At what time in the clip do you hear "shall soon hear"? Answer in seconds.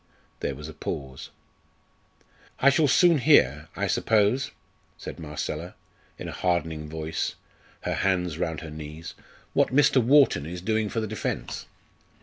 2.71-3.67